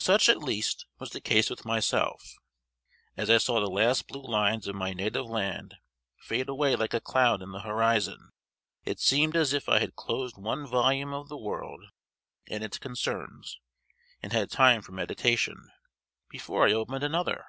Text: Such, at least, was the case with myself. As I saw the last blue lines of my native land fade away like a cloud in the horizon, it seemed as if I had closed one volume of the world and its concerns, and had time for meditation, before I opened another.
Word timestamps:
Such, 0.00 0.28
at 0.28 0.38
least, 0.42 0.84
was 0.98 1.10
the 1.10 1.20
case 1.20 1.48
with 1.48 1.64
myself. 1.64 2.34
As 3.16 3.30
I 3.30 3.38
saw 3.38 3.60
the 3.60 3.70
last 3.70 4.08
blue 4.08 4.24
lines 4.24 4.66
of 4.66 4.74
my 4.74 4.92
native 4.92 5.26
land 5.26 5.76
fade 6.22 6.48
away 6.48 6.74
like 6.74 6.92
a 6.92 7.00
cloud 7.00 7.40
in 7.40 7.52
the 7.52 7.60
horizon, 7.60 8.30
it 8.84 8.98
seemed 8.98 9.36
as 9.36 9.52
if 9.52 9.68
I 9.68 9.78
had 9.78 9.94
closed 9.94 10.36
one 10.36 10.66
volume 10.66 11.12
of 11.14 11.28
the 11.28 11.38
world 11.38 11.84
and 12.48 12.64
its 12.64 12.78
concerns, 12.78 13.60
and 14.20 14.32
had 14.32 14.50
time 14.50 14.82
for 14.82 14.90
meditation, 14.90 15.70
before 16.28 16.66
I 16.66 16.72
opened 16.72 17.04
another. 17.04 17.44